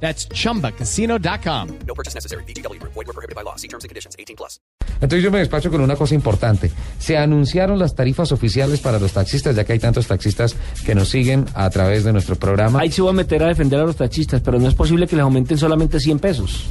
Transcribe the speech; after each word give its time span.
That's 0.00 0.28
chumbacasino.com. 0.28 1.68
No 1.86 1.94
purchase 1.94 2.14
necessary. 2.14 2.44
BGW. 2.44 2.78
Void 2.82 3.06
were 3.06 3.12
prohibited 3.14 3.34
by 3.34 3.42
law. 3.42 3.56
See 3.56 3.68
terms 3.68 3.84
and 3.84 3.88
conditions. 3.90 4.14
18 4.18 4.36
plus. 4.36 4.60
Entonces 5.00 5.22
yo 5.22 5.30
me 5.30 5.38
despacho 5.38 5.70
con 5.70 5.80
una 5.80 5.96
cosa 5.96 6.14
importante. 6.14 6.70
Se 6.98 7.16
anunciaron 7.18 7.78
las 7.78 7.94
tarifas 7.94 8.32
oficiales 8.32 8.80
para 8.80 8.98
los 8.98 9.12
taxistas, 9.12 9.54
ya 9.56 9.64
que 9.64 9.74
hay 9.74 9.78
tantos 9.78 10.06
taxistas 10.06 10.56
que 10.84 10.94
nos 10.94 11.08
siguen 11.10 11.44
a 11.54 11.68
través 11.70 12.04
de 12.04 12.12
nuestro 12.12 12.36
programa. 12.36 12.80
Ahí 12.80 12.90
se 12.90 13.02
va 13.02 13.10
a 13.10 13.12
meter 13.12 13.42
a 13.42 13.48
defender 13.48 13.80
a 13.80 13.84
los 13.84 13.96
taxistas, 13.96 14.40
pero 14.40 14.58
no 14.58 14.68
es 14.68 14.74
posible 14.74 15.06
que 15.06 15.16
les 15.16 15.22
aumenten 15.22 15.58
solamente 15.58 16.00
100 16.00 16.18
pesos. 16.18 16.64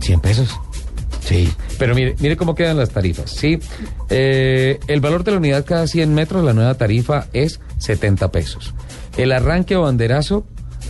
100 0.00 0.20
pesos. 0.20 0.50
Sí, 1.24 1.48
pero 1.78 1.94
mire, 1.94 2.14
mire 2.20 2.36
cómo 2.36 2.54
quedan 2.54 2.76
las 2.78 2.90
tarifas. 2.90 3.30
Sí, 3.30 3.58
Eh, 4.10 4.78
el 4.86 5.00
valor 5.00 5.24
de 5.24 5.32
la 5.32 5.36
unidad 5.38 5.64
cada 5.66 5.86
100 5.86 6.14
metros, 6.14 6.42
la 6.44 6.54
nueva 6.54 6.74
tarifa 6.74 7.26
es 7.34 7.60
70 7.78 8.30
pesos. 8.30 8.72
El 9.16 9.32
arranque 9.32 9.76
o 9.76 9.82
banderazo 9.82 10.46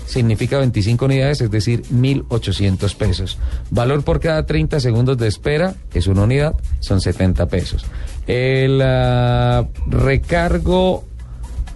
significa 0.08 0.58
25 0.58 1.04
unidades, 1.04 1.40
es 1.42 1.50
decir, 1.50 1.82
1.800 1.84 2.96
pesos. 2.96 3.38
Valor 3.70 4.02
por 4.02 4.20
cada 4.20 4.46
30 4.46 4.80
segundos 4.80 5.18
de 5.18 5.28
espera 5.28 5.74
es 5.92 6.06
una 6.06 6.22
unidad, 6.22 6.54
son 6.80 7.00
70 7.00 7.46
pesos. 7.46 7.84
El 8.26 8.80
ah, 8.82 9.68
recargo 9.86 11.05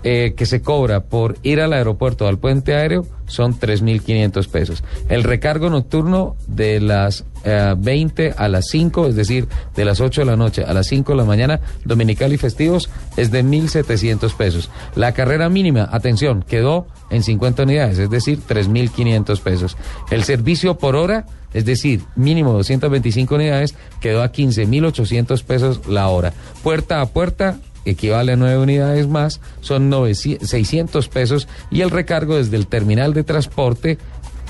eh, 0.05 0.35
que 0.37 0.47
se 0.47 0.63
cobra 0.63 1.05
por 1.05 1.37
ir 1.43 1.61
al 1.61 1.73
aeropuerto 1.73 2.27
al 2.27 2.39
puente 2.39 2.75
aéreo 2.75 3.07
son 3.27 3.59
3.500 3.59 4.49
pesos. 4.49 4.85
El 5.09 5.23
recargo 5.23 5.71
nocturno 5.71 6.37
de 6.49 6.81
las 6.81 7.25
eh, 7.45 7.75
20 7.77 8.35
a 8.37 8.49
las 8.49 8.67
5, 8.69 9.09
es 9.09 9.17
decir, 9.17 9.49
de 9.75 9.85
las 9.85 10.01
8 10.01 10.23
de 10.23 10.25
la 10.25 10.37
noche 10.37 10.65
a 10.65 10.73
las 10.75 10.87
5 10.89 11.13
de 11.13 11.19
la 11.19 11.25
mañana, 11.25 11.61
dominical 11.85 12.33
y 12.33 12.37
festivos, 12.37 12.91
es 13.17 13.31
de 13.31 13.45
1.700 13.45 14.35
pesos. 14.35 14.71
La 14.95 15.13
carrera 15.13 15.49
mínima, 15.49 15.89
atención, 15.91 16.45
quedó 16.47 16.87
en 17.11 17.23
50 17.23 17.63
unidades, 17.63 17.99
es 17.99 18.11
decir, 18.11 18.41
3.500 18.41 19.41
pesos. 19.41 19.77
El 20.11 20.25
servicio 20.25 20.79
por 20.79 20.95
hora, 20.97 21.27
es 21.53 21.65
decir, 21.65 22.03
mínimo 22.17 22.53
225 22.53 23.35
unidades, 23.35 23.75
quedó 24.01 24.23
a 24.23 24.33
15.800 24.33 25.43
pesos 25.45 25.87
la 25.87 26.09
hora. 26.09 26.33
Puerta 26.63 27.01
a 27.01 27.07
puerta, 27.07 27.59
equivale 27.85 28.33
a 28.33 28.37
9 28.37 28.59
unidades 28.59 29.09
más, 29.09 29.41
son 29.61 29.91
900 29.91 30.49
600 30.49 31.09
pesos 31.09 31.49
y 31.71 31.81
el 31.81 31.91
recargo 31.91 32.37
desde 32.37 32.57
el 32.57 32.67
terminal 32.67 33.15
de 33.15 33.25
transporte 33.25 33.99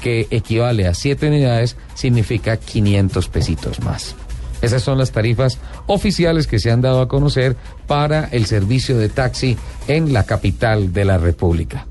que 0.00 0.26
equivale 0.30 0.86
a 0.86 0.94
7 0.94 1.28
unidades 1.28 1.76
significa 1.94 2.56
500 2.56 3.28
pesitos 3.28 3.80
más. 3.80 4.16
Esas 4.60 4.82
son 4.82 4.98
las 4.98 5.10
tarifas 5.10 5.58
oficiales 5.86 6.46
que 6.46 6.60
se 6.60 6.70
han 6.70 6.80
dado 6.80 7.00
a 7.00 7.08
conocer 7.08 7.56
para 7.86 8.24
el 8.26 8.46
servicio 8.46 8.96
de 8.96 9.08
taxi 9.08 9.56
en 9.88 10.12
la 10.12 10.24
capital 10.24 10.92
de 10.92 11.04
la 11.04 11.18
República. 11.18 11.86